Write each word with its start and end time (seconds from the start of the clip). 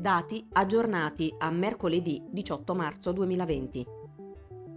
dati 0.00 0.46
aggiornati 0.52 1.32
a 1.38 1.50
mercoledì 1.50 2.22
18 2.30 2.74
marzo 2.74 3.12
2020. 3.12 3.86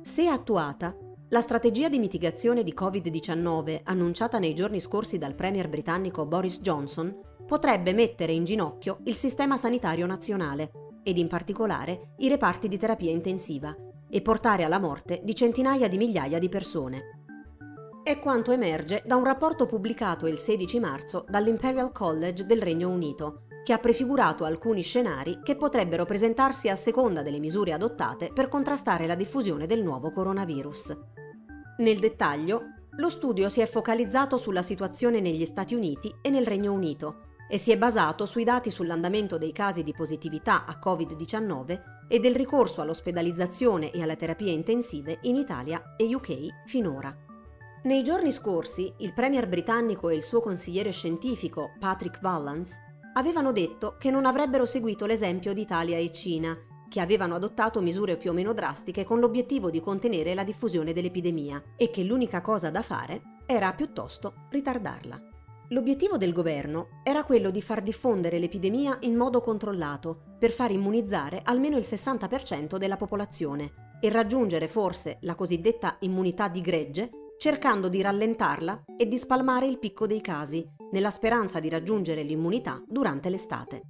Se 0.02 0.28
attuata, 0.28 0.96
la 1.30 1.40
strategia 1.40 1.88
di 1.88 1.98
mitigazione 1.98 2.62
di 2.62 2.74
Covid-19 2.78 3.80
annunciata 3.86 4.38
nei 4.38 4.54
giorni 4.54 4.82
scorsi 4.82 5.18
dal 5.18 5.34
Premier 5.34 5.70
britannico 5.70 6.26
Boris 6.26 6.60
Johnson 6.60 7.18
potrebbe 7.48 7.94
mettere 7.94 8.34
in 8.34 8.44
ginocchio 8.44 9.00
il 9.06 9.16
sistema 9.16 9.56
sanitario 9.56 10.06
nazionale 10.06 10.72
ed 11.04 11.18
in 11.18 11.30
particolare 11.30 12.14
i 12.18 12.28
reparti 12.28 12.68
di 12.68 12.78
terapia 12.78 13.12
intensiva 13.12 13.76
e 14.10 14.22
portare 14.22 14.64
alla 14.64 14.80
morte 14.80 15.22
di 15.24 15.34
centinaia 15.34 15.88
di 15.88 15.98
migliaia 15.98 16.38
di 16.38 16.50
persone. 16.50 17.22
È 18.04 18.20
quanto 18.20 18.52
emerge 18.52 19.02
da 19.06 19.16
un 19.16 19.24
rapporto 19.24 19.66
pubblicato 19.66 20.28
il 20.28 20.38
16 20.38 20.80
marzo 20.80 21.26
dall'Imperial 21.30 21.94
College 21.94 22.46
del 22.46 22.62
Regno 22.62 22.90
Unito, 22.90 23.44
che 23.64 23.74
ha 23.74 23.80
prefigurato 23.80 24.44
alcuni 24.44 24.82
scenari 24.82 25.40
che 25.42 25.56
potrebbero 25.56 26.06
presentarsi 26.06 26.70
a 26.70 26.76
seconda 26.76 27.22
delle 27.22 27.40
misure 27.40 27.72
adottate 27.72 28.32
per 28.34 28.50
contrastare 28.50 29.08
la 29.08 29.16
diffusione 29.16 29.66
del 29.66 29.82
nuovo 29.82 30.12
coronavirus. 30.12 30.98
Nel 31.78 32.00
dettaglio, 32.00 32.62
lo 32.98 33.10
studio 33.10 33.50
si 33.50 33.62
è 33.62 33.66
focalizzato 33.66 34.38
sulla 34.38 34.62
situazione 34.62 35.20
negli 35.20 35.46
Stati 35.46 35.74
Uniti 35.74 36.14
e 36.22 36.30
nel 36.30 36.46
Regno 36.46 36.74
Unito 36.74 37.32
e 37.50 37.58
si 37.58 37.72
è 37.72 37.78
basato 37.78 38.26
sui 38.26 38.44
dati 38.44 38.70
sull'andamento 38.70 39.38
dei 39.38 39.52
casi 39.52 39.84
di 39.84 39.94
positività 39.94 40.66
a 40.66 40.80
Covid-19 40.84 41.82
e 42.08 42.20
del 42.20 42.36
ricorso 42.36 42.82
all'ospedalizzazione 42.82 43.92
e 43.92 44.02
alle 44.02 44.16
terapie 44.16 44.52
intensive 44.52 45.20
in 45.24 45.36
Italia 45.36 45.96
e 45.98 46.14
UK 46.14 46.66
finora. 46.66 47.16
Nei 47.84 48.04
giorni 48.04 48.32
scorsi, 48.32 48.94
il 49.00 49.14
premier 49.14 49.48
britannico 49.48 50.10
e 50.10 50.16
il 50.16 50.24
suo 50.24 50.40
consigliere 50.40 50.92
scientifico, 50.92 51.72
Patrick 51.80 52.22
Vallance, 52.22 52.93
avevano 53.14 53.52
detto 53.52 53.96
che 53.98 54.12
non 54.12 54.26
avrebbero 54.26 54.66
seguito 54.66 55.06
l'esempio 55.06 55.54
di 55.54 55.62
Italia 55.62 55.98
e 55.98 56.12
Cina, 56.12 56.58
che 56.90 57.00
avevano 57.00 57.36
adottato 57.36 57.82
misure 57.82 58.18
più 58.18 58.32
o 58.32 58.34
meno 58.34 58.54
drastiche 58.54 59.04
con 59.04 59.20
l'obiettivo 59.20 59.70
di 59.70 59.80
contenere 59.80 60.36
la 60.36 60.44
diffusione 60.44 60.94
dell'epidemia 60.94 61.74
e 61.76 61.90
che 61.90 62.04
l'unica 62.04 62.42
cosa 62.42 62.70
da 62.70 62.82
fare 62.82 63.22
era 63.46 63.74
piuttosto 63.74 64.46
ritardarla. 64.50 65.30
L'obiettivo 65.70 66.18
del 66.18 66.34
governo 66.34 67.02
era 67.04 67.24
quello 67.24 67.50
di 67.50 67.62
far 67.62 67.82
diffondere 67.82 68.38
l'epidemia 68.38 68.98
in 69.02 69.16
modo 69.16 69.42
controllato 69.42 70.36
per 70.38 70.52
far 70.52 70.72
immunizzare 70.72 71.42
almeno 71.44 71.78
il 71.78 71.84
60% 71.84 72.78
della 72.78 72.98
popolazione 72.98 73.98
e 74.00 74.10
raggiungere 74.10 74.68
forse 74.68 75.18
la 75.22 75.34
cosiddetta 75.34 75.96
immunità 76.02 76.48
di 76.48 76.62
gregge 76.62 77.10
cercando 77.38 77.90
di 77.90 78.02
rallentarla 78.02 78.84
e 78.98 79.08
di 79.08 79.18
spalmare 79.18 79.68
il 79.68 79.80
picco 79.80 80.08
dei 80.08 80.22
casi, 80.22 80.66
nella 80.92 81.10
speranza 81.10 81.60
di 81.60 81.70
raggiungere 81.70 82.24
l'immunità 82.24 82.82
durante 82.88 83.30
l'estate. 83.30 83.82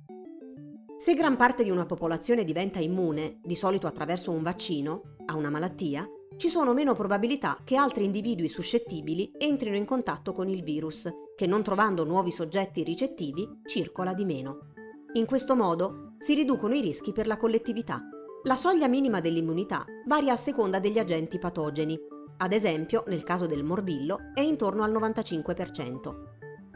Se 0.97 1.13
gran 1.15 1.35
parte 1.35 1.63
di 1.63 1.69
una 1.69 1.85
popolazione 1.85 2.43
diventa 2.43 2.79
immune, 2.79 3.39
di 3.43 3.55
solito 3.55 3.87
attraverso 3.87 4.31
un 4.31 4.41
vaccino, 4.41 5.15
a 5.25 5.35
una 5.35 5.49
malattia, 5.49 6.07
ci 6.37 6.49
sono 6.49 6.73
meno 6.73 6.95
probabilità 6.95 7.59
che 7.63 7.75
altri 7.75 8.05
individui 8.05 8.47
suscettibili 8.47 9.31
entrino 9.37 9.75
in 9.75 9.85
contatto 9.85 10.31
con 10.31 10.49
il 10.49 10.63
virus, 10.63 11.09
che 11.35 11.45
non 11.45 11.61
trovando 11.61 12.05
nuovi 12.05 12.31
soggetti 12.31 12.83
ricettivi 12.83 13.47
circola 13.65 14.13
di 14.13 14.25
meno. 14.25 14.71
In 15.13 15.25
questo 15.25 15.55
modo 15.55 16.13
si 16.19 16.33
riducono 16.33 16.73
i 16.73 16.81
rischi 16.81 17.11
per 17.11 17.27
la 17.27 17.37
collettività. 17.37 18.01
La 18.43 18.55
soglia 18.55 18.87
minima 18.87 19.19
dell'immunità 19.19 19.85
varia 20.07 20.33
a 20.33 20.37
seconda 20.37 20.79
degli 20.79 20.99
agenti 20.99 21.37
patogeni, 21.37 21.99
ad 22.37 22.53
esempio, 22.53 23.03
nel 23.07 23.23
caso 23.23 23.45
del 23.45 23.63
morbillo, 23.63 24.31
è 24.33 24.41
intorno 24.41 24.83
al 24.83 24.91
95%. 24.91 26.15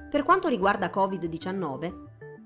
Per 0.10 0.24
quanto 0.24 0.48
riguarda 0.48 0.90
Covid-19, 0.94 1.94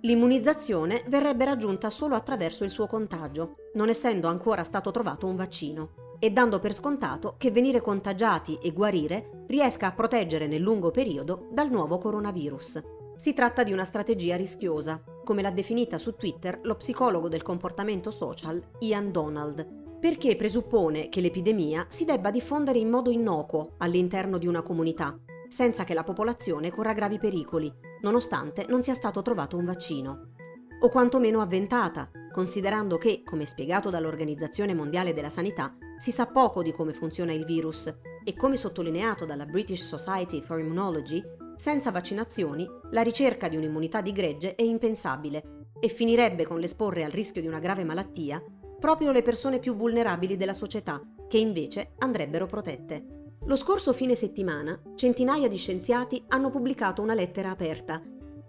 l'immunizzazione 0.02 1.04
verrebbe 1.08 1.46
raggiunta 1.46 1.90
solo 1.90 2.16
attraverso 2.16 2.64
il 2.64 2.72
suo 2.72 2.88
contagio, 2.88 3.56
non 3.74 3.90
essendo 3.90 4.28
ancora 4.28 4.64
stato 4.64 4.92
trovato 4.92 5.28
un 5.28 5.36
vaccino, 5.36 5.90
e 6.20 6.32
dando 6.32 6.60
per 6.60 6.74
scontato 6.74 7.36
che 7.38 7.50
venire 7.52 7.82
contagiati 7.82 8.58
e 8.62 8.72
guarire 8.72 9.46
riesca 9.48 9.88
a 9.88 9.92
proteggere 9.92 10.48
nel 10.48 10.62
lungo 10.62 10.92
periodo 10.92 11.48
dal 11.52 11.70
nuovo 11.70 11.98
coronavirus. 11.98 12.82
Si 13.16 13.34
tratta 13.34 13.64
di 13.64 13.72
una 13.72 13.86
strategia 13.86 14.36
rischiosa, 14.36 15.04
come 15.24 15.42
l'ha 15.42 15.52
definita 15.52 15.98
su 15.98 16.16
Twitter 16.16 16.60
lo 16.64 16.76
psicologo 16.76 17.28
del 17.28 17.42
comportamento 17.42 18.10
social 18.12 18.62
Ian 18.80 19.12
Donald, 19.12 19.81
perché 20.02 20.36
presuppone 20.36 21.10
che 21.10 21.22
l'epidemia 21.22 21.86
si 21.88 22.06
debba 22.06 22.32
diffondere 22.32 22.80
in 22.80 22.90
modo 22.90 23.12
innocuo 23.12 23.76
all'interno 23.78 24.40
di 24.40 24.48
una 24.48 24.64
comunità, 24.64 25.16
senza 25.48 25.84
che 25.84 25.94
la 25.94 26.04
popolazione 26.04 26.72
corra 26.72 26.94
gravi 26.94 27.20
pericoli, 27.20 27.72
nonostante 28.02 28.66
non 28.68 28.82
sia 28.82 28.96
stato 28.96 29.22
trovato 29.22 29.58
un 29.58 29.66
vaccino. 29.66 30.30
O 30.80 30.90
quantomeno 30.90 31.40
avventata, 31.40 32.10
considerando 32.32 32.98
che, 32.98 33.22
come 33.24 33.46
spiegato 33.46 33.92
dall'Organizzazione 33.92 34.74
Mondiale 34.74 35.14
della 35.14 35.30
Sanità, 35.30 35.78
si 35.98 36.12
sa 36.12 36.26
poco 36.26 36.64
di 36.64 36.72
come 36.72 36.94
funziona 36.94 37.32
il 37.32 37.46
virus 37.46 37.94
e 38.24 38.34
come 38.36 38.58
sottolineato 38.58 39.26
dalla 39.26 39.46
British 39.46 39.86
Society 39.86 40.42
for 40.42 40.60
Immunology, 40.60 41.22
senza 41.58 41.92
vaccinazioni 41.92 42.68
la 42.90 43.04
ricerca 43.04 43.48
di 43.48 43.56
un'immunità 43.56 44.02
di 44.02 44.14
gregge 44.14 44.56
è 44.56 44.64
impensabile 44.64 45.68
e 45.80 45.90
finirebbe 45.90 46.44
con 46.44 46.60
l'esporre 46.60 47.04
al 47.04 47.12
rischio 47.12 47.42
di 47.42 47.48
una 47.48 47.60
grave 47.60 47.84
malattia 47.84 48.44
proprio 48.82 49.12
le 49.12 49.22
persone 49.22 49.60
più 49.60 49.76
vulnerabili 49.76 50.36
della 50.38 50.54
società, 50.54 51.00
che 51.28 51.38
invece 51.38 51.92
andrebbero 52.00 52.48
protette. 52.48 53.36
Lo 53.46 53.56
scorso 53.56 53.94
fine 53.94 54.16
settimana, 54.16 54.82
centinaia 54.96 55.48
di 55.48 55.56
scienziati 55.56 56.24
hanno 56.30 56.50
pubblicato 56.50 57.04
una 57.04 57.14
lettera 57.14 57.52
aperta, 57.52 58.02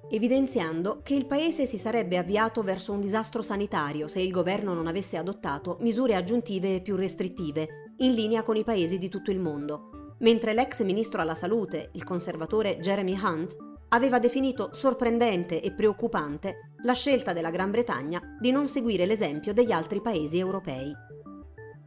evidenziando 0.08 1.00
che 1.02 1.14
il 1.14 1.26
paese 1.26 1.66
si 1.66 1.76
sarebbe 1.76 2.16
avviato 2.16 2.62
verso 2.62 2.92
un 2.92 3.00
disastro 3.00 3.42
sanitario 3.42 4.06
se 4.08 4.20
il 4.20 4.30
governo 4.30 4.72
non 4.72 4.86
avesse 4.86 5.18
adottato 5.18 5.76
misure 5.80 6.14
aggiuntive 6.14 6.76
e 6.76 6.80
più 6.80 6.96
restrittive, 6.96 7.92
in 7.98 8.14
linea 8.14 8.42
con 8.42 8.56
i 8.56 8.64
paesi 8.64 8.98
di 8.98 9.10
tutto 9.10 9.30
il 9.30 9.38
mondo. 9.38 10.14
Mentre 10.20 10.54
l'ex 10.54 10.82
ministro 10.82 11.20
alla 11.20 11.34
salute, 11.34 11.90
il 11.92 12.04
conservatore 12.04 12.78
Jeremy 12.78 13.18
Hunt, 13.22 13.71
aveva 13.94 14.18
definito 14.18 14.70
sorprendente 14.72 15.60
e 15.60 15.72
preoccupante 15.72 16.72
la 16.82 16.94
scelta 16.94 17.32
della 17.32 17.50
Gran 17.50 17.70
Bretagna 17.70 18.20
di 18.38 18.50
non 18.50 18.66
seguire 18.66 19.06
l'esempio 19.06 19.52
degli 19.52 19.72
altri 19.72 20.00
paesi 20.00 20.38
europei. 20.38 20.92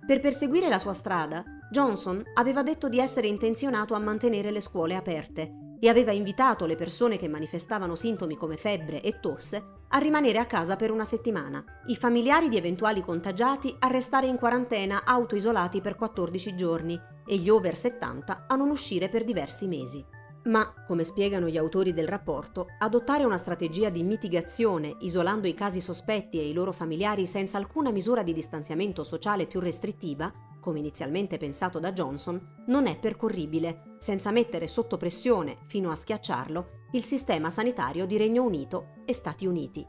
Per 0.05 0.19
perseguire 0.19 0.69
la 0.69 0.79
sua 0.79 0.93
strada, 0.93 1.43
Johnson 1.71 2.23
aveva 2.35 2.61
detto 2.61 2.89
di 2.89 2.99
essere 2.99 3.27
intenzionato 3.27 3.95
a 3.95 3.99
mantenere 3.99 4.51
le 4.51 4.61
scuole 4.61 4.95
aperte 4.95 5.77
e 5.79 5.89
aveva 5.89 6.11
invitato 6.11 6.65
le 6.65 6.75
persone 6.75 7.17
che 7.17 7.27
manifestavano 7.27 7.95
sintomi 7.95 8.37
come 8.37 8.55
febbre 8.55 9.01
e 9.01 9.19
tosse 9.19 9.73
a 9.89 9.97
rimanere 9.97 10.39
a 10.39 10.45
casa 10.45 10.75
per 10.75 10.91
una 10.91 11.05
settimana, 11.05 11.63
i 11.87 11.95
familiari 11.95 12.49
di 12.49 12.57
eventuali 12.57 13.01
contagiati 13.01 13.75
a 13.79 13.87
restare 13.87 14.27
in 14.27 14.37
quarantena 14.37 15.03
autoisolati 15.05 15.81
per 15.81 15.95
14 15.95 16.55
giorni 16.55 16.99
e 17.25 17.37
gli 17.37 17.49
over 17.49 17.75
70 17.75 18.45
a 18.47 18.55
non 18.55 18.69
uscire 18.69 19.09
per 19.09 19.23
diversi 19.23 19.67
mesi. 19.67 20.14
Ma, 20.45 20.73
come 20.85 21.03
spiegano 21.03 21.47
gli 21.47 21.57
autori 21.57 21.91
del 21.91 22.07
rapporto, 22.07 22.67
adottare 22.77 23.23
una 23.23 23.37
strategia 23.37 23.89
di 23.89 24.03
mitigazione 24.03 24.95
isolando 24.99 25.47
i 25.47 25.55
casi 25.55 25.81
sospetti 25.81 26.39
e 26.39 26.47
i 26.47 26.53
loro 26.53 26.71
familiari 26.71 27.25
senza 27.25 27.57
alcuna 27.57 27.91
misura 27.91 28.21
di 28.21 28.31
distanziamento 28.31 29.03
sociale 29.03 29.47
più 29.47 29.59
restrittiva, 29.59 30.31
come 30.59 30.79
inizialmente 30.79 31.37
pensato 31.37 31.79
da 31.79 31.91
Johnson, 31.93 32.63
non 32.67 32.85
è 32.85 32.97
percorribile, 32.97 33.95
senza 33.97 34.29
mettere 34.29 34.67
sotto 34.67 34.97
pressione, 34.97 35.57
fino 35.65 35.89
a 35.89 35.95
schiacciarlo, 35.95 36.83
il 36.91 37.03
sistema 37.03 37.49
sanitario 37.49 38.05
di 38.05 38.17
Regno 38.17 38.43
Unito 38.43 38.89
e 39.05 39.13
Stati 39.13 39.47
Uniti. 39.47 39.85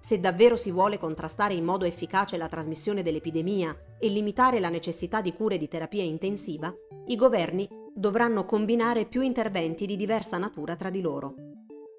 Se 0.00 0.18
davvero 0.18 0.56
si 0.56 0.72
vuole 0.72 0.98
contrastare 0.98 1.54
in 1.54 1.64
modo 1.64 1.84
efficace 1.84 2.36
la 2.36 2.48
trasmissione 2.48 3.02
dell'epidemia 3.02 3.74
e 3.98 4.08
limitare 4.08 4.58
la 4.58 4.68
necessità 4.68 5.20
di 5.20 5.32
cure 5.32 5.56
di 5.56 5.68
terapia 5.68 6.02
intensiva, 6.02 6.74
i 7.06 7.16
governi 7.16 7.66
dovranno 7.94 8.44
combinare 8.44 9.06
più 9.06 9.20
interventi 9.20 9.86
di 9.86 9.96
diversa 9.96 10.36
natura 10.36 10.76
tra 10.76 10.90
di 10.90 11.00
loro. 11.00 11.34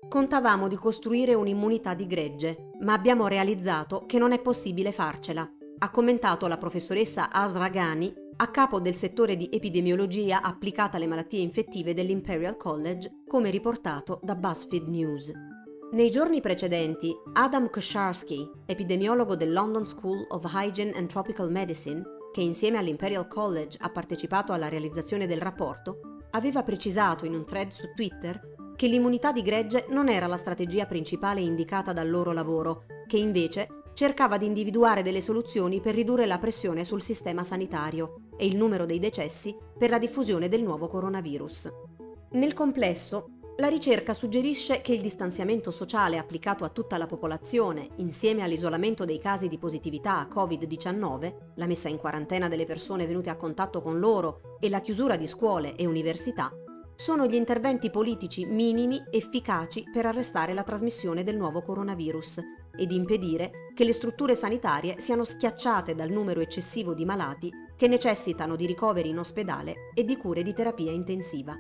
Contavamo 0.08 0.68
di 0.68 0.76
costruire 0.76 1.34
un'immunità 1.34 1.94
di 1.94 2.06
gregge, 2.06 2.72
ma 2.82 2.94
abbiamo 2.94 3.28
realizzato 3.28 4.06
che 4.06 4.20
non 4.20 4.34
è 4.34 4.40
possibile 4.40 4.92
farcela, 4.92 5.50
ha 5.78 5.90
commentato 5.90 6.48
la 6.48 6.58
professoressa 6.58 7.32
Asra 7.32 7.70
Ghani, 7.70 8.14
a 8.38 8.52
capo 8.52 8.80
del 8.80 8.96
settore 8.96 9.36
di 9.36 9.50
epidemiologia 9.52 10.42
applicata 10.42 10.98
alle 10.98 11.08
malattie 11.08 11.42
infettive 11.42 11.94
dell'Imperial 11.94 12.58
College, 12.58 13.24
come 13.28 13.50
riportato 13.50 14.20
da 14.22 14.36
BuzzFeed 14.36 14.88
News. 14.88 15.32
Nei 15.92 16.12
giorni 16.12 16.42
precedenti, 16.42 17.14
Adam 17.34 17.70
Kosharsky, 17.70 18.50
epidemiologo 18.66 19.36
del 19.36 19.54
London 19.54 19.86
School 19.86 20.26
of 20.30 20.52
Hygiene 20.54 20.92
and 20.92 21.08
Tropical 21.08 21.50
Medicine, 21.50 22.04
che 22.36 22.42
insieme 22.42 22.78
all'Imperial 22.78 23.30
College 23.30 23.78
ha 23.80 23.90
partecipato 23.90 24.52
alla 24.52 24.68
realizzazione 24.68 25.26
del 25.26 25.40
rapporto, 25.40 26.00
aveva 26.32 26.64
precisato 26.64 27.26
in 27.26 27.34
un 27.34 27.46
thread 27.46 27.72
su 27.72 27.94
Twitter 27.96 28.74
che 28.76 28.88
l'immunità 28.88 29.32
di 29.32 29.42
gregge 29.42 29.86
non 29.92 30.10
era 30.10 30.28
la 30.28 30.36
strategia 30.36 30.86
principale 30.86 31.40
indicata 31.40 31.94
dal 31.94 32.10
loro 32.10 32.34
lavoro, 32.34 32.88
che 33.08 33.16
invece 33.16 33.84
cercava 33.94 34.38
di 34.38 34.48
individuare 34.48 35.02
delle 35.02 35.22
soluzioni 35.22 35.80
per 35.80 35.96
ridurre 35.96 36.26
la 36.26 36.38
pressione 36.38 36.84
sul 36.84 37.02
sistema 37.02 37.46
sanitario 37.46 38.24
e 38.36 38.46
il 38.46 38.58
numero 38.58 38.86
dei 38.86 39.00
decessi 39.00 39.56
per 39.80 39.90
la 39.90 39.98
diffusione 39.98 40.50
del 40.50 40.62
nuovo 40.62 40.88
coronavirus. 40.88 41.72
Nel 42.32 42.52
complesso, 42.52 43.35
La 43.58 43.70
ricerca 43.70 44.14
suggerisce 44.14 44.82
che 44.82 44.94
il 44.94 45.00
distanziamento 45.00 45.72
sociale 45.72 46.18
applicato 46.18 46.66
a 46.66 46.70
tutta 46.70 46.98
la 46.98 47.06
popolazione, 47.06 47.88
insieme 47.98 48.44
all'isolamento 48.44 49.06
dei 49.06 49.18
casi 49.18 49.48
di 49.48 49.58
positività 49.58 50.20
a 50.20 50.28
Covid-19, 50.28 51.36
la 51.56 51.66
messa 51.66 51.88
in 51.88 51.98
quarantena 51.98 52.50
delle 52.50 52.66
persone 52.66 53.06
venute 53.06 53.30
a 53.30 53.38
contatto 53.38 53.82
con 53.82 53.98
loro 53.98 54.58
e 54.60 54.68
la 54.68 54.82
chiusura 54.82 55.16
di 55.16 55.26
scuole 55.26 55.76
e 55.76 55.86
università, 55.86 56.52
sono 56.96 57.28
gli 57.28 57.36
interventi 57.36 57.90
politici 57.90 58.46
minimi 58.46 59.02
efficaci 59.10 59.86
per 59.90 60.06
arrestare 60.06 60.54
la 60.54 60.64
trasmissione 60.64 61.24
del 61.24 61.38
nuovo 61.38 61.62
coronavirus 61.62 62.42
ed 62.76 62.92
impedire 62.92 63.72
che 63.74 63.86
le 63.86 63.94
strutture 63.94 64.36
sanitarie 64.36 65.00
siano 65.00 65.24
schiacciate 65.24 65.96
dal 65.96 66.10
numero 66.10 66.42
eccessivo 66.42 66.94
di 66.94 67.06
malati 67.06 67.52
che 67.78 67.88
necessitano 67.88 68.58
di 68.58 68.66
ricoveri 68.66 69.10
in 69.10 69.20
ospedale 69.20 69.92
e 69.94 70.04
di 70.04 70.18
cure 70.18 70.44
di 70.44 70.54
terapia 70.54 70.92
intensiva. 70.92 71.56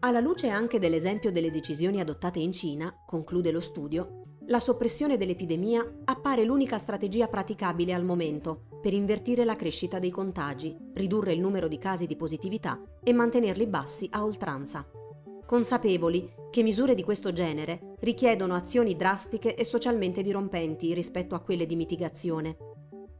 Alla 0.00 0.20
luce 0.20 0.48
anche 0.48 0.78
dell'esempio 0.78 1.32
delle 1.32 1.50
decisioni 1.50 2.00
adottate 2.00 2.38
in 2.38 2.52
Cina, 2.52 2.94
conclude 3.06 3.50
lo 3.50 3.60
studio, 3.60 4.22
la 4.48 4.60
soppressione 4.60 5.16
dell'epidemia 5.16 6.02
appare 6.04 6.44
l'unica 6.44 6.78
strategia 6.78 7.26
praticabile 7.26 7.92
al 7.92 8.04
momento 8.04 8.66
per 8.80 8.92
invertire 8.92 9.44
la 9.44 9.56
crescita 9.56 9.98
dei 9.98 10.10
contagi, 10.10 10.76
ridurre 10.94 11.32
il 11.32 11.40
numero 11.40 11.66
di 11.66 11.78
casi 11.78 12.06
di 12.06 12.14
positività 12.14 12.80
e 13.02 13.12
mantenerli 13.12 13.66
bassi 13.66 14.06
a 14.12 14.22
oltranza. 14.22 14.88
Consapevoli 15.44 16.30
che 16.50 16.62
misure 16.62 16.94
di 16.94 17.02
questo 17.02 17.32
genere 17.32 17.94
richiedono 18.00 18.54
azioni 18.54 18.96
drastiche 18.96 19.56
e 19.56 19.64
socialmente 19.64 20.22
dirompenti 20.22 20.94
rispetto 20.94 21.34
a 21.34 21.40
quelle 21.40 21.66
di 21.66 21.74
mitigazione. 21.74 22.56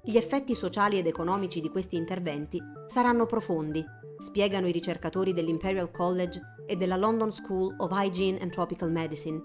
Gli 0.08 0.17
effetti 0.17 0.55
sociali 0.55 0.99
ed 0.99 1.08
economici 1.08 1.61
di 1.61 1.69
questi 1.69 1.97
interventi 1.97 2.62
saranno 2.87 3.26
profondi, 3.26 3.85
spiegano 4.19 4.69
i 4.69 4.73
ricercatori 4.73 5.32
dell'Imperial 5.32 5.91
College 5.91 6.41
e 6.64 6.76
della 6.76 6.94
London 6.94 7.32
School 7.32 7.75
of 7.79 7.91
Hygiene 7.91 8.38
and 8.38 8.53
Tropical 8.53 8.93
Medicine. 8.93 9.43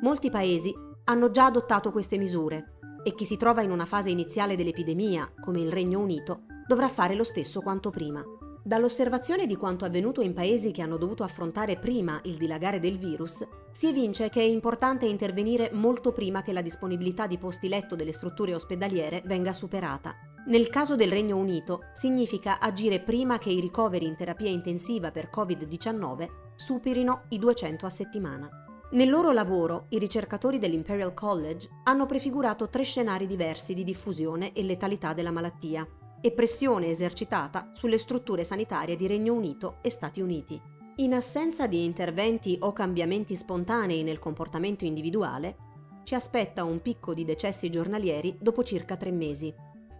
Molti 0.00 0.30
paesi 0.30 0.74
hanno 1.04 1.30
già 1.30 1.44
adottato 1.44 1.92
queste 1.92 2.16
misure 2.16 2.78
e 3.04 3.14
chi 3.14 3.26
si 3.26 3.36
trova 3.36 3.60
in 3.60 3.70
una 3.70 3.84
fase 3.84 4.08
iniziale 4.08 4.56
dell'epidemia, 4.56 5.30
come 5.38 5.60
il 5.60 5.70
Regno 5.70 5.98
Unito, 5.98 6.44
dovrà 6.66 6.88
fare 6.88 7.14
lo 7.14 7.24
stesso 7.24 7.60
quanto 7.60 7.90
prima. 7.90 8.24
Dall'osservazione 8.68 9.46
di 9.46 9.56
quanto 9.56 9.86
avvenuto 9.86 10.20
in 10.20 10.34
paesi 10.34 10.72
che 10.72 10.82
hanno 10.82 10.98
dovuto 10.98 11.24
affrontare 11.24 11.78
prima 11.78 12.20
il 12.24 12.36
dilagare 12.36 12.78
del 12.78 12.98
virus, 12.98 13.42
si 13.72 13.86
evince 13.86 14.28
che 14.28 14.40
è 14.40 14.44
importante 14.44 15.06
intervenire 15.06 15.70
molto 15.72 16.12
prima 16.12 16.42
che 16.42 16.52
la 16.52 16.60
disponibilità 16.60 17.26
di 17.26 17.38
posti 17.38 17.66
letto 17.66 17.96
delle 17.96 18.12
strutture 18.12 18.52
ospedaliere 18.52 19.22
venga 19.24 19.54
superata. 19.54 20.14
Nel 20.48 20.68
caso 20.68 20.96
del 20.96 21.10
Regno 21.10 21.38
Unito 21.38 21.84
significa 21.94 22.60
agire 22.60 23.00
prima 23.00 23.38
che 23.38 23.48
i 23.48 23.58
ricoveri 23.60 24.04
in 24.04 24.16
terapia 24.16 24.50
intensiva 24.50 25.10
per 25.10 25.30
Covid-19 25.34 26.28
superino 26.54 27.22
i 27.30 27.38
200 27.38 27.86
a 27.86 27.90
settimana. 27.90 28.50
Nel 28.90 29.08
loro 29.08 29.32
lavoro, 29.32 29.86
i 29.88 29.98
ricercatori 29.98 30.58
dell'Imperial 30.58 31.14
College 31.14 31.70
hanno 31.84 32.04
prefigurato 32.04 32.68
tre 32.68 32.82
scenari 32.82 33.26
diversi 33.26 33.72
di 33.72 33.82
diffusione 33.82 34.52
e 34.52 34.62
letalità 34.62 35.14
della 35.14 35.30
malattia 35.30 35.88
e 36.20 36.32
pressione 36.32 36.88
esercitata 36.88 37.70
sulle 37.72 37.98
strutture 37.98 38.44
sanitarie 38.44 38.96
di 38.96 39.06
Regno 39.06 39.34
Unito 39.34 39.78
e 39.82 39.90
Stati 39.90 40.20
Uniti. 40.20 40.60
In 40.96 41.14
assenza 41.14 41.66
di 41.66 41.84
interventi 41.84 42.56
o 42.60 42.72
cambiamenti 42.72 43.36
spontanei 43.36 44.02
nel 44.02 44.18
comportamento 44.18 44.84
individuale, 44.84 45.56
ci 46.02 46.14
aspetta 46.14 46.64
un 46.64 46.82
picco 46.82 47.14
di 47.14 47.24
decessi 47.24 47.70
giornalieri 47.70 48.36
dopo 48.40 48.64
circa 48.64 48.96
tre 48.96 49.12
mesi. 49.12 49.54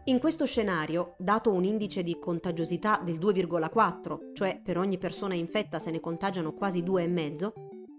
In 0.05 0.19
questo 0.19 0.47
scenario, 0.47 1.15
dato 1.19 1.53
un 1.53 1.65
indice 1.65 2.03
di 2.03 2.19
contagiosità 2.19 3.01
del 3.05 3.19
2,4, 3.19 4.33
cioè 4.33 4.61
per 4.65 4.79
ogni 4.79 4.99
persona 4.99 5.35
infetta 5.35 5.79
se 5.79 5.91
ne 5.91 6.01
contagiano 6.01 6.55
quasi 6.55 6.83
2,5, 6.83 7.53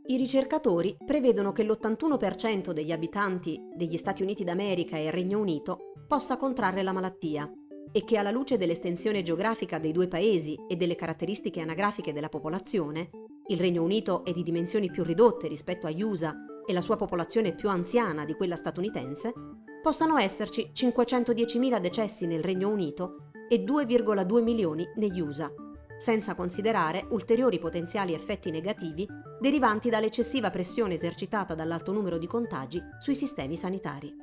i 0.07 0.17
ricercatori 0.17 0.97
prevedono 1.05 1.51
che 1.51 1.63
l'81% 1.63 2.71
degli 2.71 2.91
abitanti 2.91 3.61
degli 3.75 3.95
Stati 3.95 4.23
Uniti 4.23 4.43
d'America 4.43 4.97
e 4.97 5.11
Regno 5.11 5.39
Unito 5.39 5.93
possa 6.07 6.35
contrarre 6.35 6.81
la 6.81 6.91
malattia 6.91 7.47
e 7.91 8.03
che 8.03 8.17
alla 8.17 8.31
luce 8.31 8.57
dell'estensione 8.57 9.23
geografica 9.23 9.79
dei 9.79 9.91
due 9.91 10.07
paesi 10.07 10.57
e 10.67 10.75
delle 10.75 10.95
caratteristiche 10.95 11.61
anagrafiche 11.61 12.13
della 12.13 12.29
popolazione, 12.29 13.09
il 13.47 13.59
Regno 13.59 13.83
Unito 13.83 14.23
è 14.23 14.31
di 14.31 14.43
dimensioni 14.43 14.91
più 14.91 15.03
ridotte 15.03 15.47
rispetto 15.47 15.87
agli 15.87 16.03
USA 16.03 16.35
e 16.65 16.73
la 16.73 16.81
sua 16.81 16.97
popolazione 16.97 17.55
più 17.55 17.67
anziana 17.69 18.25
di 18.25 18.33
quella 18.33 18.55
statunitense, 18.55 19.33
possano 19.81 20.17
esserci 20.17 20.71
510.000 20.73 21.79
decessi 21.79 22.27
nel 22.27 22.43
Regno 22.43 22.69
Unito 22.69 23.31
e 23.49 23.63
2,2 23.63 24.43
milioni 24.43 24.87
negli 24.97 25.19
USA, 25.19 25.51
senza 25.97 26.35
considerare 26.35 27.07
ulteriori 27.09 27.57
potenziali 27.57 28.13
effetti 28.13 28.51
negativi 28.51 29.07
derivanti 29.39 29.89
dall'eccessiva 29.89 30.51
pressione 30.51 30.93
esercitata 30.93 31.55
dall'alto 31.55 31.91
numero 31.91 32.17
di 32.17 32.27
contagi 32.27 32.79
sui 32.99 33.15
sistemi 33.15 33.57
sanitari. 33.57 34.13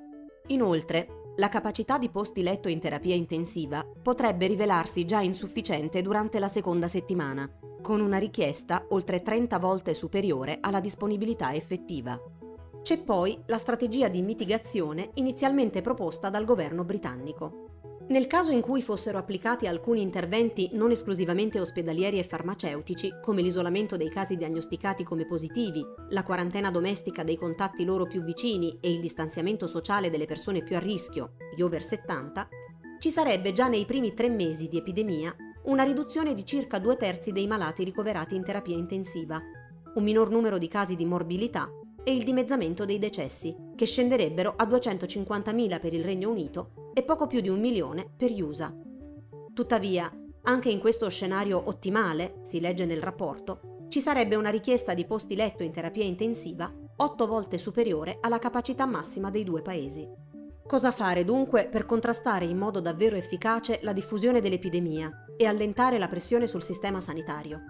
Inoltre, 0.48 1.25
la 1.38 1.48
capacità 1.50 1.98
di 1.98 2.08
posti 2.08 2.42
letto 2.42 2.68
in 2.68 2.80
terapia 2.80 3.14
intensiva 3.14 3.86
potrebbe 4.02 4.46
rivelarsi 4.46 5.04
già 5.04 5.20
insufficiente 5.20 6.00
durante 6.00 6.38
la 6.38 6.48
seconda 6.48 6.88
settimana, 6.88 7.50
con 7.82 8.00
una 8.00 8.16
richiesta 8.16 8.86
oltre 8.90 9.20
30 9.20 9.58
volte 9.58 9.92
superiore 9.92 10.58
alla 10.60 10.80
disponibilità 10.80 11.54
effettiva. 11.54 12.18
C'è 12.82 13.02
poi 13.02 13.38
la 13.46 13.58
strategia 13.58 14.08
di 14.08 14.22
mitigazione 14.22 15.10
inizialmente 15.14 15.82
proposta 15.82 16.30
dal 16.30 16.44
governo 16.44 16.84
britannico. 16.84 17.75
Nel 18.08 18.28
caso 18.28 18.52
in 18.52 18.60
cui 18.60 18.82
fossero 18.82 19.18
applicati 19.18 19.66
alcuni 19.66 20.00
interventi 20.00 20.70
non 20.74 20.92
esclusivamente 20.92 21.58
ospedalieri 21.58 22.20
e 22.20 22.22
farmaceutici, 22.22 23.10
come 23.20 23.42
l'isolamento 23.42 23.96
dei 23.96 24.08
casi 24.10 24.36
diagnosticati 24.36 25.02
come 25.02 25.26
positivi, 25.26 25.84
la 26.10 26.22
quarantena 26.22 26.70
domestica 26.70 27.24
dei 27.24 27.36
contatti 27.36 27.84
loro 27.84 28.06
più 28.06 28.22
vicini 28.22 28.78
e 28.80 28.92
il 28.92 29.00
distanziamento 29.00 29.66
sociale 29.66 30.08
delle 30.08 30.26
persone 30.26 30.62
più 30.62 30.76
a 30.76 30.78
rischio, 30.78 31.32
gli 31.56 31.62
over 31.62 31.82
70, 31.82 32.48
ci 33.00 33.10
sarebbe 33.10 33.52
già 33.52 33.66
nei 33.66 33.84
primi 33.84 34.14
tre 34.14 34.28
mesi 34.28 34.68
di 34.68 34.78
epidemia 34.78 35.34
una 35.64 35.82
riduzione 35.82 36.34
di 36.34 36.46
circa 36.46 36.78
due 36.78 36.96
terzi 36.96 37.32
dei 37.32 37.48
malati 37.48 37.82
ricoverati 37.82 38.36
in 38.36 38.44
terapia 38.44 38.76
intensiva, 38.76 39.42
un 39.96 40.04
minor 40.04 40.30
numero 40.30 40.58
di 40.58 40.68
casi 40.68 40.94
di 40.94 41.04
morbilità 41.04 41.68
e 42.04 42.14
il 42.14 42.22
dimezzamento 42.22 42.84
dei 42.84 43.00
decessi, 43.00 43.52
che 43.74 43.84
scenderebbero 43.84 44.54
a 44.56 44.64
250.000 44.64 45.80
per 45.80 45.92
il 45.92 46.04
Regno 46.04 46.30
Unito 46.30 46.85
e 46.98 47.02
poco 47.02 47.26
più 47.26 47.43
di 47.43 47.50
un 47.50 47.60
milione 47.60 48.10
per 48.16 48.31
gli 48.31 48.40
USA. 48.40 48.75
Tuttavia, 49.52 50.10
anche 50.44 50.70
in 50.70 50.81
questo 50.81 51.10
scenario 51.10 51.62
ottimale, 51.69 52.38
si 52.40 52.58
legge 52.58 52.87
nel 52.87 53.02
rapporto, 53.02 53.84
ci 53.88 54.00
sarebbe 54.00 54.34
una 54.34 54.48
richiesta 54.48 54.94
di 54.94 55.04
posti 55.04 55.37
letto 55.37 55.62
in 55.62 55.72
terapia 55.72 56.04
intensiva 56.04 56.72
otto 56.96 57.26
volte 57.26 57.58
superiore 57.58 58.16
alla 58.22 58.38
capacità 58.38 58.87
massima 58.87 59.28
dei 59.28 59.44
due 59.44 59.60
paesi. 59.60 60.08
Cosa 60.66 60.90
fare 60.90 61.23
dunque 61.26 61.68
per 61.68 61.85
contrastare 61.85 62.47
in 62.47 62.56
modo 62.56 62.80
davvero 62.80 63.14
efficace 63.14 63.80
la 63.82 63.92
diffusione 63.92 64.40
dell'epidemia 64.40 65.26
e 65.37 65.44
allentare 65.44 65.99
la 65.99 66.09
pressione 66.09 66.47
sul 66.47 66.62
sistema 66.62 67.02
sanitario? 67.02 67.61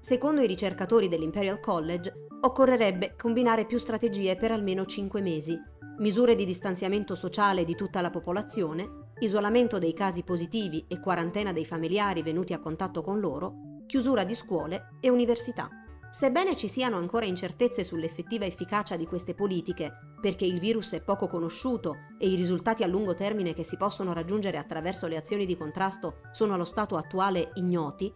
Secondo 0.00 0.40
i 0.40 0.46
ricercatori 0.46 1.08
dell'Imperial 1.08 1.60
College, 1.60 2.26
occorrerebbe 2.40 3.16
combinare 3.18 3.66
più 3.66 3.76
strategie 3.76 4.34
per 4.34 4.50
almeno 4.50 4.86
5 4.86 5.20
mesi, 5.20 5.60
misure 5.98 6.34
di 6.34 6.44
distanziamento 6.44 7.14
sociale 7.14 7.64
di 7.64 7.74
tutta 7.74 8.00
la 8.00 8.10
popolazione, 8.10 9.10
isolamento 9.20 9.78
dei 9.78 9.92
casi 9.92 10.22
positivi 10.22 10.84
e 10.88 10.98
quarantena 11.00 11.52
dei 11.52 11.64
familiari 11.64 12.22
venuti 12.22 12.52
a 12.52 12.58
contatto 12.58 13.02
con 13.02 13.20
loro, 13.20 13.82
chiusura 13.86 14.24
di 14.24 14.34
scuole 14.34 14.88
e 15.00 15.10
università. 15.10 15.68
Sebbene 16.10 16.56
ci 16.56 16.68
siano 16.68 16.98
ancora 16.98 17.24
incertezze 17.24 17.84
sull'effettiva 17.84 18.44
efficacia 18.44 18.96
di 18.96 19.06
queste 19.06 19.34
politiche, 19.34 19.92
perché 20.20 20.44
il 20.44 20.60
virus 20.60 20.92
è 20.92 21.02
poco 21.02 21.26
conosciuto 21.26 21.96
e 22.18 22.28
i 22.28 22.34
risultati 22.34 22.82
a 22.82 22.86
lungo 22.86 23.14
termine 23.14 23.54
che 23.54 23.64
si 23.64 23.78
possono 23.78 24.12
raggiungere 24.12 24.58
attraverso 24.58 25.06
le 25.06 25.16
azioni 25.16 25.46
di 25.46 25.56
contrasto 25.56 26.20
sono 26.32 26.52
allo 26.52 26.66
stato 26.66 26.96
attuale 26.96 27.52
ignoti, 27.54 28.12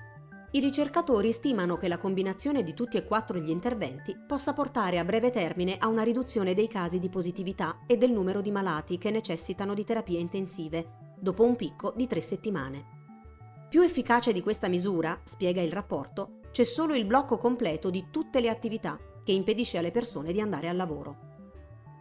i 0.56 0.60
ricercatori 0.60 1.32
stimano 1.32 1.76
che 1.76 1.86
la 1.86 1.98
combinazione 1.98 2.62
di 2.62 2.72
tutti 2.72 2.96
e 2.96 3.04
quattro 3.04 3.38
gli 3.38 3.50
interventi 3.50 4.16
possa 4.16 4.54
portare 4.54 4.98
a 4.98 5.04
breve 5.04 5.30
termine 5.30 5.76
a 5.78 5.86
una 5.86 6.02
riduzione 6.02 6.54
dei 6.54 6.66
casi 6.66 6.98
di 6.98 7.10
positività 7.10 7.80
e 7.86 7.98
del 7.98 8.10
numero 8.10 8.40
di 8.40 8.50
malati 8.50 8.96
che 8.96 9.10
necessitano 9.10 9.75
di 9.75 9.84
terapie 9.84 10.18
intensive, 10.18 11.14
dopo 11.20 11.44
un 11.44 11.56
picco 11.56 11.92
di 11.94 12.06
tre 12.06 12.22
settimane. 12.22 12.94
Più 13.68 13.82
efficace 13.82 14.32
di 14.32 14.40
questa 14.40 14.68
misura, 14.68 15.20
spiega 15.25 15.60
il 15.60 15.72
rapporto, 15.72 16.38
c'è 16.52 16.64
solo 16.64 16.94
il 16.94 17.04
blocco 17.04 17.36
completo 17.36 17.90
di 17.90 18.06
tutte 18.10 18.40
le 18.40 18.48
attività 18.48 18.98
che 19.22 19.32
impedisce 19.32 19.76
alle 19.76 19.90
persone 19.90 20.32
di 20.32 20.40
andare 20.40 20.70
al 20.70 20.76
lavoro. 20.76 21.25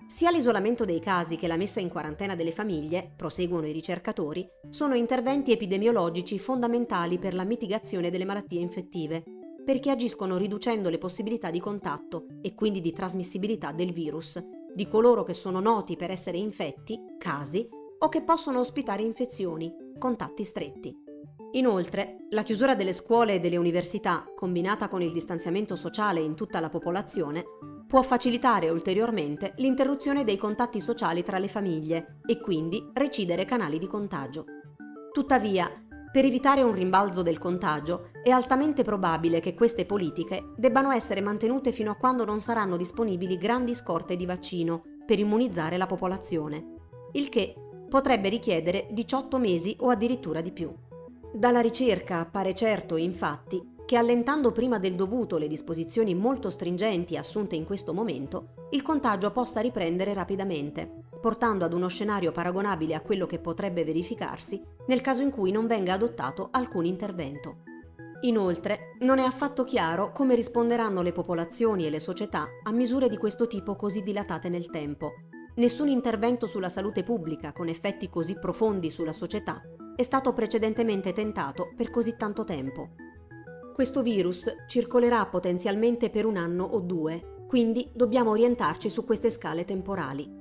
Sia 0.07 0.29
l'isolamento 0.29 0.85
dei 0.85 1.00
casi 1.00 1.35
che 1.35 1.47
la 1.47 1.57
messa 1.57 1.79
in 1.79 1.89
quarantena 1.89 2.35
delle 2.35 2.51
famiglie, 2.51 3.12
proseguono 3.15 3.67
i 3.67 3.71
ricercatori, 3.71 4.47
sono 4.69 4.93
interventi 4.93 5.51
epidemiologici 5.51 6.38
fondamentali 6.38 7.17
per 7.17 7.33
la 7.33 7.43
mitigazione 7.43 8.12
delle 8.12 8.25
malattie 8.25 8.62
infettive, 8.62 9.24
perché 9.65 9.89
agiscono 9.89 10.38
riducendo 10.38 10.89
le 10.89 11.00
possibilità 11.00 11.50
di 11.50 11.59
contatto 11.59 12.27
e 12.41 12.53
quindi 12.53 12.81
di 12.81 12.93
trasmissibilità 12.93 13.71
del 13.71 13.91
virus 13.91 14.39
di 14.75 14.88
coloro 14.89 15.24
che 15.24 15.33
sono 15.33 15.62
noti 15.62 15.95
per 15.95 16.12
essere 16.12 16.38
infetti, 16.38 17.00
casi, 17.17 17.65
o 17.97 18.09
che 18.09 18.21
possono 18.21 18.59
ospitare 18.59 19.03
infezioni, 19.03 19.74
contatti 19.97 20.43
stretti. 20.43 20.93
Inoltre, 21.53 22.25
la 22.31 22.43
chiusura 22.43 22.75
delle 22.75 22.91
scuole 22.91 23.35
e 23.35 23.39
delle 23.39 23.55
università, 23.55 24.25
combinata 24.35 24.89
con 24.89 25.01
il 25.01 25.13
distanziamento 25.13 25.77
sociale 25.77 26.19
in 26.19 26.35
tutta 26.35 26.59
la 26.59 26.69
popolazione, 26.69 27.45
può 27.88 28.01
facilitare 28.01 28.70
ulteriormente 28.70 29.54
l'interruzione 29.58 30.24
dei 30.24 30.38
contatti 30.38 30.82
sociali 30.82 31.24
tra 31.24 31.38
le 31.38 31.48
famiglie 31.48 32.20
e 32.25 32.39
quindi 32.39 32.89
recidere 32.94 33.46
canali 33.46 33.77
di 33.77 33.88
contagio. 33.88 34.46
Tuttavia, 35.12 35.70
per 36.12 36.25
evitare 36.25 36.62
un 36.62 36.74
rimbalzo 36.74 37.22
del 37.22 37.38
contagio, 37.38 38.12
è 38.24 38.30
altamente 38.30 38.84
probabile 38.84 39.39
che 39.39 39.54
queste 39.54 39.86
politiche 39.86 40.54
debbano 40.56 40.92
essere 40.92 41.22
mantenute 41.22 41.72
fino 41.72 41.92
a 41.92 41.96
quando 41.96 42.25
non 42.25 42.39
saranno 42.39 42.77
disponibili 42.77 43.38
grandi 43.38 43.75
scorte 43.75 44.15
di 44.15 44.25
vaccino 44.25 44.84
per 45.06 45.20
immunizzare 45.20 45.77
la 45.77 45.86
popolazione, 45.86 46.77
il 47.13 47.30
che 47.30 47.54
potrebbe 47.89 48.30
richiedere 48.30 48.88
18 48.92 49.38
mesi 49.38 49.75
o 49.82 49.89
addirittura 49.89 50.42
di 50.42 50.51
più. 50.51 50.74
Dalla 51.34 51.60
ricerca 51.60 52.20
appare 52.20 52.56
certo, 52.56 52.96
infatti, 52.96 53.75
che 53.86 53.98
allentando 53.98 54.51
prima 54.51 54.80
del 54.80 54.96
dovuto 54.96 55.38
le 55.38 55.48
disposizioni 55.48 56.15
molto 56.15 56.50
stringenti 56.50 57.18
assunte 57.18 57.56
in 57.56 57.65
questo 57.65 57.94
momento, 57.94 58.68
il 58.72 58.82
contagio 58.82 59.30
possa 59.32 59.62
riprendere 59.62 60.13
rapidamente, 60.13 61.04
portando 61.22 61.65
ad 61.65 61.74
uno 61.74 61.88
scenario 61.88 62.32
paragonabile 62.32 62.96
a 62.96 63.01
quello 63.01 63.27
che 63.27 63.39
potrebbe 63.39 63.84
verificarsi 63.84 64.62
nel 64.88 65.01
caso 65.01 65.22
in 65.22 65.30
cui 65.30 65.51
non 65.51 65.68
venga 65.68 65.94
adottato 65.94 66.50
alcun 66.51 66.86
intervento. 66.86 67.58
Inoltre, 68.22 68.96
non 69.01 69.20
è 69.20 69.24
affatto 69.24 69.63
chiaro 69.63 70.12
come 70.12 70.34
risponderanno 70.34 71.04
le 71.04 71.12
popolazioni 71.12 71.86
e 71.86 71.92
le 71.92 72.00
società 72.00 72.48
a 72.63 72.72
misure 72.72 73.08
di 73.08 73.18
questo 73.18 73.46
tipo 73.46 73.75
così 73.75 74.01
dilatate 74.01 74.50
nel 74.50 74.70
tempo. 74.72 75.12
Nessun 75.58 75.89
intervento 75.89 76.48
sulla 76.48 76.70
salute 76.70 77.04
pubblica 77.04 77.54
con 77.54 77.68
effetti 77.68 78.10
così 78.10 78.38
profondi 78.39 78.89
sulla 78.89 79.13
società 79.13 79.62
è 79.96 80.04
stato 80.04 80.34
precedentemente 80.34 81.13
tentato 81.13 81.72
per 81.77 81.89
così 81.89 82.15
tanto 82.18 82.44
tempo. 82.44 82.89
Questo 83.75 84.03
virus 84.03 84.50
circolerà 84.67 85.25
potenzialmente 85.25 86.10
per 86.10 86.25
un 86.25 86.38
anno 86.38 86.63
o 86.63 86.79
due, 86.79 87.44
quindi 87.46 87.89
dobbiamo 87.94 88.29
orientarci 88.29 88.89
su 88.89 89.03
queste 89.03 89.29
scale 89.29 89.65
temporali. 89.65 90.34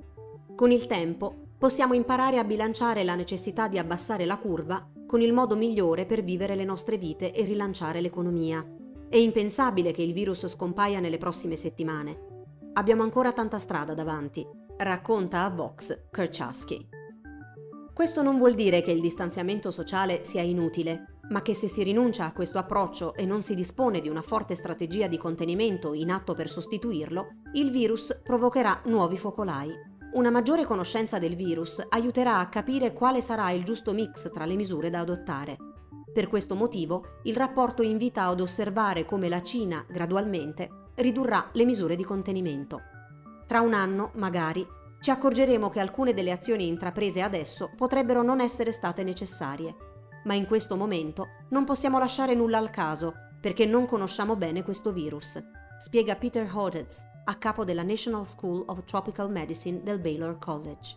Con 0.55 0.71
il 0.71 0.87
tempo 0.87 1.47
possiamo 1.57 1.93
imparare 1.93 2.39
a 2.39 2.45
bilanciare 2.45 3.03
la 3.03 3.13
necessità 3.13 3.67
di 3.67 3.77
abbassare 3.77 4.23
la 4.23 4.37
curva 4.37 4.89
con 5.05 5.19
il 5.19 5.33
modo 5.33 5.57
migliore 5.57 6.05
per 6.05 6.23
vivere 6.23 6.55
le 6.55 6.63
nostre 6.63 6.97
vite 6.97 7.33
e 7.33 7.43
rilanciare 7.43 7.99
l'economia. 7.99 8.65
È 9.09 9.17
impensabile 9.17 9.91
che 9.91 10.01
il 10.01 10.13
virus 10.13 10.47
scompaia 10.47 11.01
nelle 11.01 11.17
prossime 11.17 11.57
settimane. 11.57 12.45
Abbiamo 12.75 13.03
ancora 13.03 13.33
tanta 13.33 13.59
strada 13.59 13.93
davanti, 13.93 14.47
racconta 14.77 15.43
a 15.43 15.49
Vox 15.49 16.07
Kerchasky. 16.09 16.87
Questo 17.93 18.21
non 18.21 18.37
vuol 18.37 18.53
dire 18.53 18.81
che 18.81 18.91
il 18.91 19.01
distanziamento 19.01 19.71
sociale 19.71 20.23
sia 20.23 20.41
inutile, 20.41 21.14
ma 21.29 21.41
che 21.41 21.53
se 21.53 21.67
si 21.67 21.83
rinuncia 21.83 22.25
a 22.25 22.31
questo 22.31 22.57
approccio 22.57 23.13
e 23.15 23.25
non 23.25 23.41
si 23.41 23.55
dispone 23.55 24.01
di 24.01 24.09
una 24.09 24.21
forte 24.21 24.55
strategia 24.55 25.07
di 25.07 25.17
contenimento 25.17 25.93
in 25.93 26.11
atto 26.11 26.33
per 26.33 26.49
sostituirlo, 26.49 27.41
il 27.53 27.71
virus 27.71 28.19
provocherà 28.23 28.81
nuovi 28.85 29.17
focolai. 29.17 29.71
Una 30.13 30.29
maggiore 30.29 30.63
conoscenza 30.63 31.19
del 31.19 31.35
virus 31.35 31.83
aiuterà 31.89 32.39
a 32.39 32.47
capire 32.47 32.93
quale 32.93 33.21
sarà 33.21 33.51
il 33.51 33.63
giusto 33.63 33.91
mix 33.91 34.31
tra 34.31 34.45
le 34.45 34.55
misure 34.55 34.89
da 34.89 34.99
adottare. 34.99 35.57
Per 36.13 36.27
questo 36.27 36.55
motivo, 36.55 37.19
il 37.23 37.35
rapporto 37.35 37.81
invita 37.81 38.27
ad 38.27 38.39
osservare 38.39 39.03
come 39.03 39.27
la 39.27 39.41
Cina, 39.41 39.85
gradualmente, 39.89 40.69
ridurrà 40.95 41.49
le 41.51 41.65
misure 41.65 41.97
di 41.97 42.05
contenimento. 42.05 42.81
Tra 43.45 43.59
un 43.59 43.73
anno, 43.73 44.11
magari, 44.13 44.65
ci 45.01 45.11
accorgeremo 45.11 45.69
che 45.69 45.81
alcune 45.81 46.13
delle 46.13 46.31
azioni 46.31 46.67
intraprese 46.67 47.21
adesso 47.21 47.69
potrebbero 47.75 48.23
non 48.23 48.39
essere 48.39 48.71
state 48.71 49.03
necessarie. 49.03 49.75
Ma 50.25 50.33
in 50.35 50.45
questo 50.45 50.75
momento 50.75 51.27
non 51.49 51.65
possiamo 51.65 51.97
lasciare 51.97 52.35
nulla 52.35 52.57
al 52.57 52.69
caso, 52.69 53.13
perché 53.39 53.65
non 53.65 53.85
conosciamo 53.85 54.35
bene 54.35 54.63
questo 54.63 54.91
virus, 54.91 55.43
spiega 55.79 56.15
Peter 56.15 56.49
Hodetz, 56.51 57.03
a 57.25 57.35
capo 57.35 57.63
della 57.63 57.83
National 57.83 58.27
School 58.27 58.63
of 58.67 58.83
Tropical 58.85 59.31
Medicine 59.31 59.81
del 59.81 59.99
Baylor 59.99 60.37
College. 60.37 60.95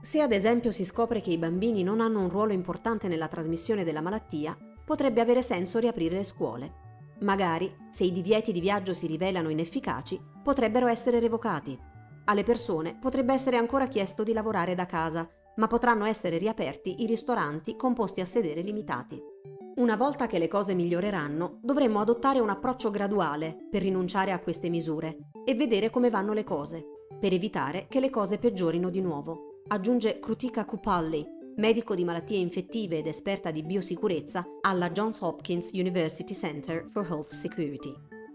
Se 0.00 0.20
ad 0.20 0.32
esempio 0.32 0.72
si 0.72 0.84
scopre 0.84 1.20
che 1.20 1.30
i 1.30 1.38
bambini 1.38 1.82
non 1.82 2.00
hanno 2.00 2.20
un 2.20 2.28
ruolo 2.28 2.52
importante 2.52 3.06
nella 3.06 3.28
trasmissione 3.28 3.84
della 3.84 4.00
malattia, 4.00 4.56
potrebbe 4.84 5.20
avere 5.20 5.42
senso 5.42 5.78
riaprire 5.78 6.16
le 6.16 6.24
scuole. 6.24 6.80
Magari, 7.20 7.72
se 7.90 8.04
i 8.04 8.12
divieti 8.12 8.50
di 8.50 8.60
viaggio 8.60 8.94
si 8.94 9.06
rivelano 9.06 9.48
inefficaci, 9.48 10.20
potrebbero 10.42 10.88
essere 10.88 11.20
revocati 11.20 11.90
alle 12.24 12.44
persone 12.44 12.96
potrebbe 13.00 13.32
essere 13.32 13.56
ancora 13.56 13.86
chiesto 13.86 14.22
di 14.22 14.32
lavorare 14.32 14.74
da 14.74 14.86
casa, 14.86 15.28
ma 15.56 15.66
potranno 15.66 16.04
essere 16.04 16.38
riaperti 16.38 17.02
i 17.02 17.06
ristoranti 17.06 17.76
con 17.76 17.94
posti 17.94 18.20
a 18.20 18.24
sedere 18.24 18.62
limitati. 18.62 19.20
Una 19.74 19.96
volta 19.96 20.26
che 20.26 20.38
le 20.38 20.48
cose 20.48 20.74
miglioreranno, 20.74 21.58
dovremmo 21.62 22.00
adottare 22.00 22.40
un 22.40 22.50
approccio 22.50 22.90
graduale 22.90 23.68
per 23.70 23.82
rinunciare 23.82 24.30
a 24.30 24.38
queste 24.38 24.68
misure 24.68 25.30
e 25.44 25.54
vedere 25.54 25.88
come 25.88 26.10
vanno 26.10 26.34
le 26.34 26.44
cose, 26.44 26.84
per 27.18 27.32
evitare 27.32 27.86
che 27.88 28.00
le 28.00 28.10
cose 28.10 28.38
peggiorino 28.38 28.90
di 28.90 29.00
nuovo, 29.00 29.62
aggiunge 29.68 30.18
Krutika 30.18 30.64
Kupalli, 30.64 31.24
medico 31.56 31.94
di 31.94 32.04
malattie 32.04 32.38
infettive 32.38 32.98
ed 32.98 33.06
esperta 33.06 33.50
di 33.50 33.62
biosicurezza 33.62 34.44
alla 34.60 34.90
Johns 34.90 35.20
Hopkins 35.20 35.70
University 35.72 36.34
Center 36.34 36.86
for 36.90 37.06
Health 37.08 37.30
Security. 37.30 37.94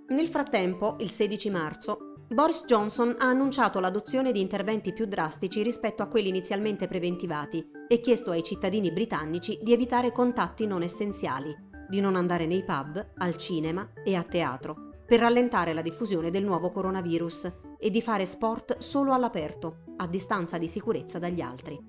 Nel 0.10 0.28
frattempo, 0.28 0.96
il 1.00 1.10
16 1.10 1.50
marzo, 1.50 2.14
Boris 2.30 2.66
Johnson 2.66 3.16
ha 3.20 3.26
annunciato 3.26 3.80
l'adozione 3.80 4.34
di 4.34 4.42
interventi 4.42 4.92
più 4.92 5.06
drastici 5.06 5.64
rispetto 5.64 6.04
a 6.04 6.08
quelli 6.08 6.28
inizialmente 6.28 6.86
preventivati 6.86 7.66
e 7.88 8.02
chiesto 8.02 8.32
ai 8.32 8.44
cittadini 8.44 8.92
britannici 8.92 9.58
di 9.62 9.72
evitare 9.72 10.12
contatti 10.12 10.68
non 10.68 10.84
essenziali, 10.84 11.56
di 11.88 12.02
non 12.02 12.18
andare 12.18 12.46
nei 12.46 12.66
pub, 12.66 13.14
al 13.20 13.38
cinema 13.38 13.94
e 14.04 14.16
a 14.16 14.24
teatro, 14.24 14.90
per 15.06 15.22
rallentare 15.22 15.74
la 15.74 15.82
diffusione 15.82 16.30
del 16.30 16.44
nuovo 16.44 16.70
coronavirus 16.70 17.60
e 17.80 17.90
di 17.90 18.02
fare 18.02 18.26
sport 18.26 18.80
solo 18.80 19.14
all'aperto, 19.14 19.84
a 19.96 20.06
distanza 20.06 20.58
di 20.58 20.68
sicurezza 20.68 21.20
dagli 21.20 21.40
altri. 21.40 21.82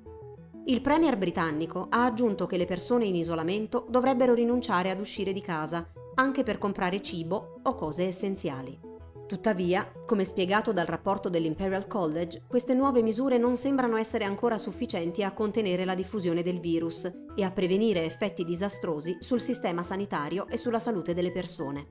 Il 0.66 0.80
premier 0.82 1.18
britannico 1.18 1.88
ha 1.90 2.04
aggiunto 2.04 2.46
che 2.46 2.56
le 2.56 2.64
persone 2.64 3.06
in 3.06 3.16
isolamento 3.16 3.86
dovrebbero 3.90 4.34
rinunciare 4.34 4.92
ad 4.92 5.00
uscire 5.00 5.32
di 5.32 5.40
casa, 5.40 5.90
anche 6.14 6.44
per 6.44 6.58
comprare 6.58 7.02
cibo 7.02 7.58
o 7.60 7.74
cose 7.74 8.04
essenziali. 8.04 8.87
Tuttavia, 9.28 9.92
come 10.06 10.24
spiegato 10.24 10.72
dal 10.72 10.86
rapporto 10.86 11.28
dell'Imperial 11.28 11.86
College, 11.86 12.44
queste 12.48 12.72
nuove 12.72 13.02
misure 13.02 13.36
non 13.36 13.58
sembrano 13.58 13.98
essere 13.98 14.24
ancora 14.24 14.56
sufficienti 14.56 15.22
a 15.22 15.34
contenere 15.34 15.84
la 15.84 15.94
diffusione 15.94 16.42
del 16.42 16.60
virus 16.60 17.04
e 17.36 17.44
a 17.44 17.50
prevenire 17.50 18.06
effetti 18.06 18.42
disastrosi 18.42 19.18
sul 19.20 19.42
sistema 19.42 19.82
sanitario 19.82 20.48
e 20.48 20.56
sulla 20.56 20.78
salute 20.78 21.12
delle 21.12 21.30
persone. 21.30 21.88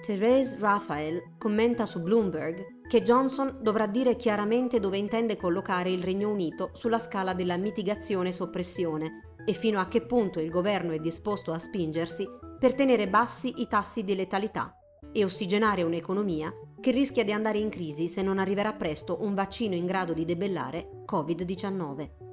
Therese 0.00 0.56
Raphael 0.60 1.34
commenta 1.38 1.86
su 1.86 2.00
Bloomberg 2.00 2.82
che 2.88 3.02
Johnson 3.02 3.58
dovrà 3.60 3.88
dire 3.88 4.14
chiaramente 4.14 4.78
dove 4.78 4.96
intende 4.96 5.36
collocare 5.36 5.90
il 5.90 6.04
Regno 6.04 6.30
Unito 6.30 6.70
sulla 6.74 7.00
scala 7.00 7.34
della 7.34 7.56
mitigazione-soppressione 7.56 9.34
e 9.44 9.54
fino 9.54 9.80
a 9.80 9.88
che 9.88 10.02
punto 10.02 10.38
il 10.38 10.50
governo 10.50 10.92
è 10.92 11.00
disposto 11.00 11.50
a 11.50 11.58
spingersi 11.58 12.28
per 12.60 12.76
tenere 12.76 13.08
bassi 13.08 13.54
i 13.56 13.66
tassi 13.66 14.04
di 14.04 14.14
letalità 14.14 14.72
e 15.14 15.24
ossigenare 15.24 15.82
un'economia 15.82 16.52
che 16.80 16.90
rischia 16.90 17.24
di 17.24 17.32
andare 17.32 17.58
in 17.58 17.70
crisi 17.70 18.08
se 18.08 18.20
non 18.20 18.38
arriverà 18.38 18.72
presto 18.72 19.22
un 19.22 19.32
vaccino 19.32 19.74
in 19.74 19.86
grado 19.86 20.12
di 20.12 20.24
debellare 20.24 21.04
Covid-19. 21.10 22.23